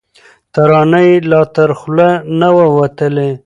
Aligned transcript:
ترانه 0.53 0.99
یې 1.07 1.15
لا 1.31 1.41
تر 1.55 1.69
خوله 1.79 2.09
نه 2.39 2.49
وه 2.55 2.65
وتلې 2.77 3.29